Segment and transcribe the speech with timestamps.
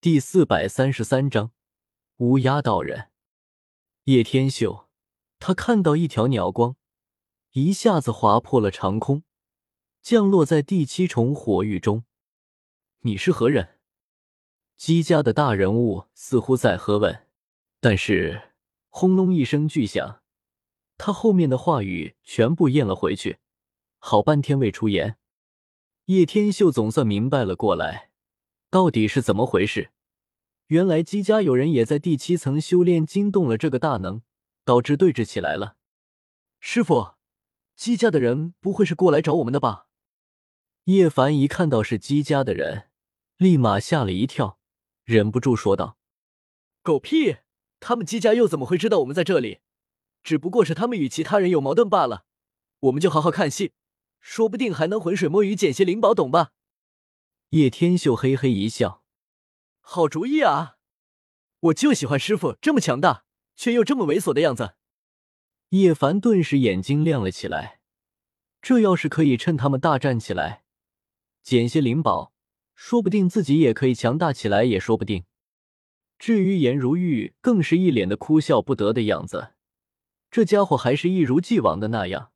[0.00, 1.50] 第四百三十三章
[2.18, 3.10] 乌鸦道人
[4.04, 4.88] 叶天秀，
[5.40, 6.76] 他看到一条鸟光
[7.50, 9.24] 一下子划破了长空，
[10.00, 12.04] 降落在第七重火域中。
[13.00, 13.80] 你是何人？
[14.76, 17.26] 姬家的大人物似乎在喝问，
[17.80, 18.52] 但是
[18.90, 20.22] 轰隆一声巨响，
[20.96, 23.38] 他后面的话语全部咽了回去，
[23.98, 25.18] 好半天未出言。
[26.04, 28.07] 叶天秀总算明白了过来。
[28.70, 29.90] 到底是怎么回事？
[30.66, 34.20] 原来姬家有人也在第七层修炼，惊动了这个大能，
[34.64, 35.76] 导致对峙起来了。
[36.60, 37.14] 师傅，
[37.74, 39.86] 姬家的人不会是过来找我们的吧？
[40.84, 42.90] 叶凡一看到是姬家的人，
[43.38, 44.58] 立马吓了一跳，
[45.04, 45.96] 忍不住说道
[46.82, 47.36] ：“狗屁！
[47.80, 49.60] 他们姬家又怎么会知道我们在这里？
[50.22, 52.26] 只不过是他们与其他人有矛盾罢了。
[52.80, 53.72] 我们就好好看戏，
[54.20, 56.50] 说不定还能浑水摸鱼捡些灵宝，懂吧？”
[57.50, 59.02] 叶天秀嘿嘿一笑
[59.80, 60.76] ：“好主意啊！
[61.60, 63.24] 我就喜欢师傅这么强大
[63.56, 64.74] 却又这么猥琐的样子。”
[65.70, 67.80] 叶凡顿时眼睛亮了起来。
[68.60, 70.64] 这要是可以趁他们大战起来，
[71.42, 72.34] 捡些灵宝，
[72.74, 75.24] 说不定自己也可以强大起来，也说不定。
[76.18, 79.54] 至于颜如玉，更是一脸的哭笑不得的样子。
[80.30, 82.32] 这家伙还是一如既往的那样，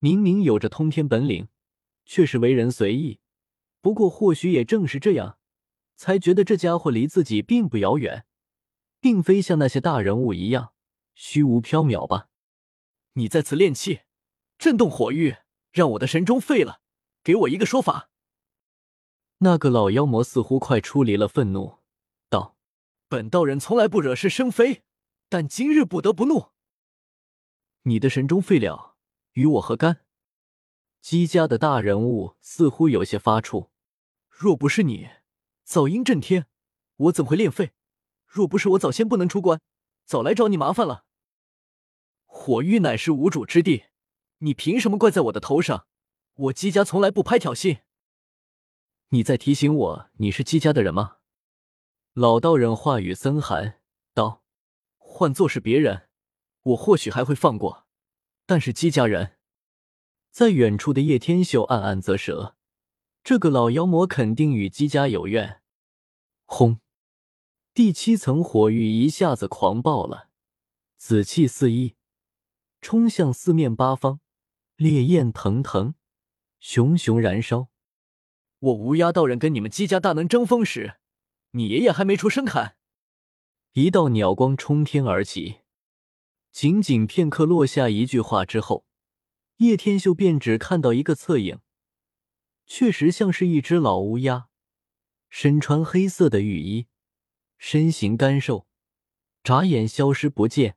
[0.00, 1.46] 明明有着通天本领，
[2.04, 3.20] 却是为人随意。
[3.82, 5.38] 不过，或许也正是这样，
[5.96, 8.24] 才觉得这家伙离自己并不遥远，
[9.00, 10.72] 并非像那些大人物一样
[11.14, 12.28] 虚无缥缈吧？
[13.14, 14.02] 你在此练气，
[14.56, 15.36] 震动火域，
[15.72, 16.80] 让我的神钟废了，
[17.24, 18.08] 给我一个说法。
[19.38, 21.80] 那个老妖魔似乎快出离了愤怒，
[22.30, 22.56] 道
[23.10, 24.84] ：“本道人从来不惹是生非，
[25.28, 26.50] 但今日不得不怒。
[27.82, 28.94] 你的神钟废了，
[29.32, 30.04] 与我何干？”
[31.02, 33.71] 姬家的大人物似乎有些发怵。
[34.34, 35.10] 若不是你
[35.62, 36.46] 早应震天，
[36.96, 37.72] 我怎会练废？
[38.26, 39.60] 若不是我早先不能出关，
[40.04, 41.04] 早来找你麻烦了。
[42.24, 43.84] 火域乃是无主之地，
[44.38, 45.86] 你凭什么怪在我的头上？
[46.34, 47.82] 我姬家从来不拍挑衅。
[49.10, 51.18] 你在提醒我你是姬家的人吗？
[52.14, 53.80] 老道人话语森寒
[54.14, 54.42] 道
[54.96, 56.08] ：“换做是别人，
[56.62, 57.86] 我或许还会放过，
[58.46, 59.36] 但是姬家人……”
[60.32, 62.56] 在远处的叶天秀暗暗啧舌。
[63.24, 65.60] 这个老妖魔肯定与姬家有怨。
[66.44, 66.80] 轰！
[67.72, 70.28] 第七层火域一下子狂暴了，
[70.96, 71.94] 紫气四溢，
[72.80, 74.18] 冲向四面八方，
[74.74, 75.94] 烈焰腾腾，
[76.58, 77.68] 熊熊燃烧。
[78.58, 80.96] 我乌鸦道人跟你们姬家大能争锋时，
[81.52, 82.76] 你爷爷还没出生砍。
[83.74, 85.60] 一道鸟光冲天而起，
[86.50, 88.84] 仅仅片刻落下一句话之后，
[89.58, 91.60] 叶天秀便只看到一个侧影。
[92.66, 94.48] 确实像是一只老乌鸦，
[95.28, 96.86] 身穿黑色的雨衣，
[97.58, 98.66] 身形干瘦，
[99.42, 100.76] 眨眼消失不见，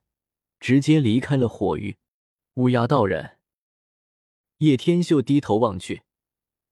[0.60, 1.96] 直接离开了火域。
[2.54, 3.38] 乌鸦道人，
[4.58, 6.02] 叶天秀低头望去，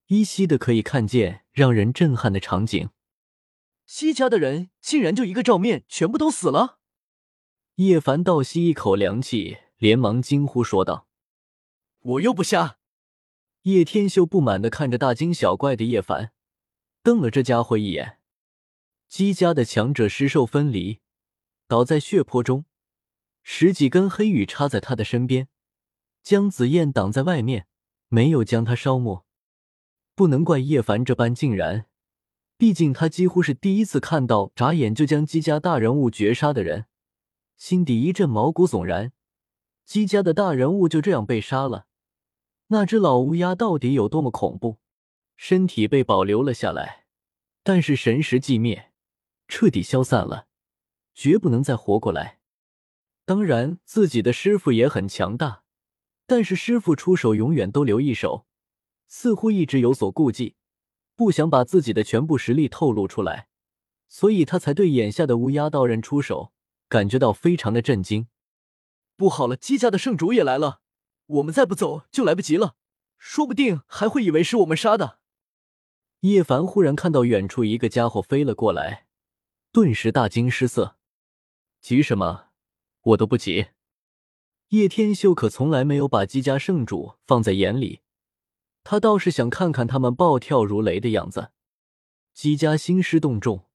[0.06, 2.91] 依稀的可以看见让人震撼的场景。
[3.86, 6.78] 西家的人竟然就一个照面，全部都死了。
[7.76, 11.08] 叶凡倒吸一口凉气，连忙惊呼说道
[12.00, 12.78] ：“我又不瞎。”
[13.64, 16.32] 叶天秀不满的看着大惊小怪的叶凡，
[17.02, 18.19] 瞪了这家伙一眼。
[19.08, 21.00] 姬家的强者尸兽分离，
[21.66, 22.66] 倒在血泊中，
[23.42, 25.48] 十几根黑羽插在他的身边，
[26.22, 27.66] 将紫燕挡在外面，
[28.08, 29.25] 没有将他烧没。
[30.14, 31.86] 不能怪叶凡这般竟然，
[32.58, 36.84] 毕竟他几乎是第一次看到眨眼就将姬家大人物绝杀的人，
[37.56, 39.12] 心底一阵毛骨悚然。
[39.86, 41.86] 姬家的大人物就这样被杀了。
[42.69, 44.78] 那只老乌鸦到底有多么恐怖？
[45.36, 47.06] 身体被保留了下来，
[47.62, 48.92] 但是神识寂灭，
[49.48, 50.47] 彻底消散了，
[51.12, 52.38] 绝不能再活过来。
[53.25, 55.64] 当然，自己的师傅也很强大，
[56.26, 58.47] 但是师傅出手永远都留一手，
[59.08, 60.54] 似乎一直有所顾忌，
[61.16, 63.48] 不想把自己的全部实力透露出来，
[64.08, 66.52] 所以他才对眼下的乌鸦道人出手
[66.88, 68.28] 感觉到非常的震惊。
[69.17, 70.82] 不好了，姬家的圣主也来了。
[71.26, 72.76] 我们再不走就来不及了，
[73.17, 75.19] 说不定还会以为是我们杀的。
[76.21, 79.06] 叶凡忽然看到远处一个家伙飞了过来，
[79.73, 80.97] 顿时大惊失色。
[81.81, 82.47] 急什么？
[83.03, 83.67] 我都不急。
[84.69, 88.00] 叶天秀可从来没有把姬家圣主放在眼里，
[88.82, 91.50] 他倒是想看看他们暴跳如雷的样子。
[92.32, 93.67] 姬家兴师动众，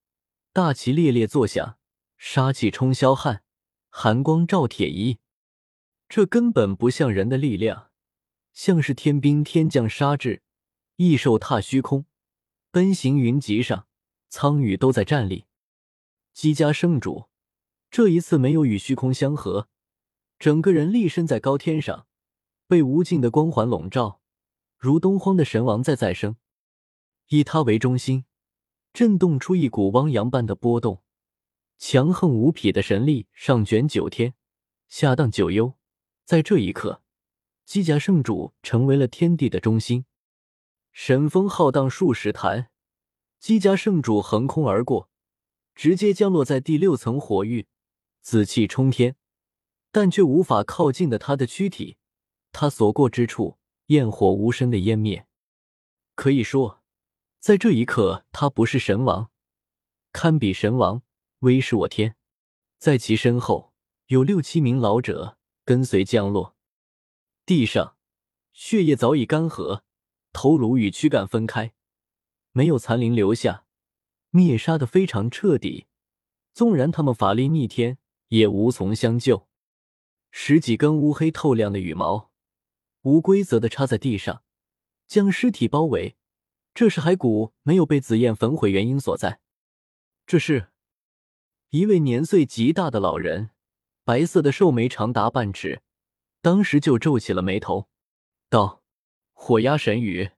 [0.51, 1.77] 大旗猎猎作响，
[2.17, 3.43] 杀气冲霄汉，
[3.89, 5.19] 寒光照铁衣。
[6.09, 7.91] 这根本不像人的力量，
[8.51, 10.41] 像是天兵天将杀至，
[10.95, 12.07] 异兽踏虚空，
[12.71, 13.85] 奔行云集上，
[14.27, 15.45] 苍宇都在站立。
[16.33, 17.29] 姬家圣主
[17.91, 19.69] 这一次没有与虚空相合，
[20.39, 22.07] 整个人立身在高天上，
[22.67, 24.19] 被无尽的光环笼罩，
[24.79, 26.37] 如东荒的神王在再生。
[27.27, 28.25] 以他为中心，
[28.91, 31.03] 震动出一股汪洋般的波动，
[31.77, 34.33] 强横无匹的神力上卷九天，
[34.87, 35.78] 下荡九幽。
[36.29, 37.01] 在这一刻，
[37.65, 40.05] 姬家圣主成为了天地的中心。
[40.91, 42.69] 神风浩荡数十坛，
[43.39, 45.09] 姬家圣主横空而过，
[45.73, 47.65] 直接降落在第六层火域。
[48.21, 49.15] 紫气冲天，
[49.91, 51.97] 但却无法靠近的他的躯体，
[52.51, 55.25] 他所过之处，焰火无声的湮灭。
[56.13, 56.83] 可以说，
[57.39, 59.31] 在这一刻，他不是神王，
[60.11, 61.01] 堪比神王，
[61.39, 62.15] 威势我天。
[62.77, 63.73] 在其身后，
[64.05, 65.38] 有六七名老者
[65.69, 66.55] 跟随降落。
[67.45, 67.95] 地上
[68.53, 69.83] 血液早已干涸，
[70.33, 71.73] 头颅与躯干分开，
[72.53, 73.65] 没有残灵留下，
[74.31, 75.85] 灭杀的非常彻底。
[76.53, 77.99] 纵然他们法力逆天。
[78.29, 79.47] 也无从相救。
[80.29, 82.29] 十几根乌黑透亮的羽毛，
[83.01, 84.43] 无规则的插在地上，
[85.07, 86.15] 将尸体包围。
[86.75, 89.41] 这是骸骨没有被紫焰焚毁原因所在。
[90.27, 90.69] 这是
[91.71, 93.49] 一位年岁极大的老人，
[94.09, 95.83] 白色的寿眉长达半尺，
[96.41, 97.87] 当时就皱起了眉头，
[98.49, 98.81] 道
[99.33, 100.31] ：“火压神羽，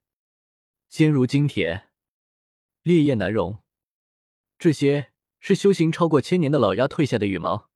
[0.90, 1.88] 坚如金铁，
[2.84, 3.60] 烈焰难容。
[4.60, 7.70] 这些是修行超过千年的老鸦褪下的羽毛。”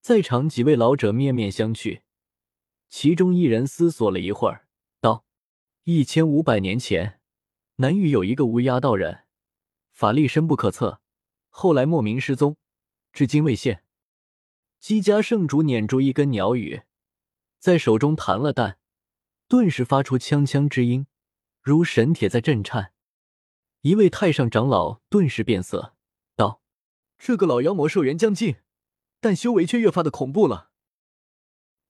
[0.00, 2.00] 在场几位老者面面相觑，
[2.88, 4.66] 其中一人思索了一会儿，
[5.02, 5.26] 道
[5.84, 7.20] ：“一千五百年前，
[7.76, 9.24] 南域有一个乌鸦道人，
[9.92, 11.02] 法力深不可测，
[11.50, 12.56] 后来莫名失踪，
[13.12, 13.84] 至今未现。”
[14.80, 16.84] 姬家圣主捻住一根鸟羽，
[17.58, 18.78] 在手中弹了弹，
[19.46, 21.06] 顿时发出锵锵之音，
[21.60, 22.94] 如神铁在震颤。
[23.82, 25.94] 一位太上长老顿时变色，
[26.34, 26.62] 道
[27.18, 28.56] ：“这个老妖魔寿元将近。”
[29.20, 30.70] 但修为却越发的恐怖了。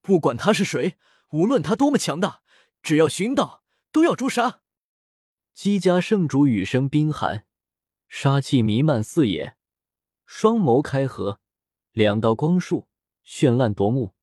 [0.01, 0.97] 不管他是谁，
[1.31, 2.43] 无论他多么强大，
[2.83, 4.63] 只要寻到，都要诛杀。
[5.55, 7.47] 姬家圣主语声冰寒，
[8.09, 9.57] 杀气弥漫四野，
[10.27, 11.39] 双眸开合，
[11.93, 12.87] 两道光束
[13.25, 14.15] 绚烂夺目，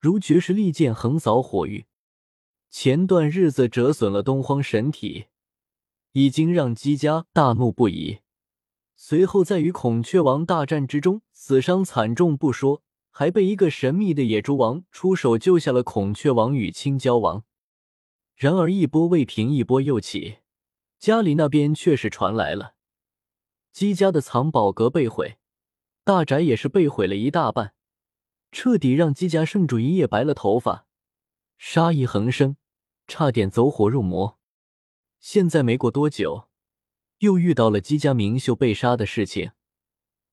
[0.00, 1.86] 如绝世利剑横扫火域。
[2.68, 5.26] 前段日子折损了东荒神体，
[6.12, 8.18] 已经让姬家大怒不已。
[8.96, 17.44] 随后，在与孔雀王大战之中，死伤惨重不说，还被一个神秘的野猪王出手救下了孔雀王与青椒王。
[18.34, 20.38] 然而，一波未平，一波又起，
[20.98, 22.74] 家里那边却是传来了
[23.72, 25.38] 姬家的藏宝阁被毁，
[26.06, 27.74] 大宅也是被毁了一大半，
[28.52, 30.86] 彻底让姬家圣主一夜白了头发，
[31.58, 32.56] 杀意横生，
[33.08, 34.38] 差点走火入魔。
[35.18, 36.46] 现在没过多久。
[37.18, 39.50] 又遇到了姬家明秀被杀的事情，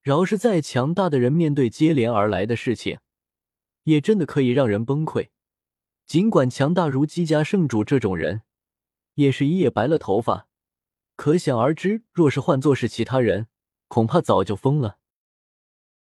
[0.03, 2.99] 饶是再强大的人，面对接连而来的事情，
[3.85, 5.29] 也真的可以让人崩溃。
[6.05, 8.43] 尽管强大如姬家圣主这种人，
[9.15, 10.47] 也是一夜白了头发，
[11.15, 13.47] 可想而知，若是换作是其他人，
[13.87, 14.99] 恐怕早就疯了。